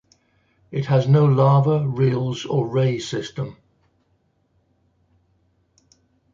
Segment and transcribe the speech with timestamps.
[0.71, 3.57] It has no lava, rilles, or ray system.